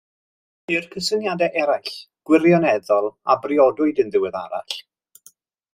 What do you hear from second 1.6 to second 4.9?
eraill, gwirioneddol a briodwyd yn ddiweddarach.